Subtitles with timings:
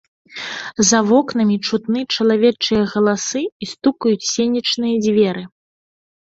[0.91, 5.43] За вокнамі чутны чалавечыя галасы, і стукаюць сенечныя дзверы.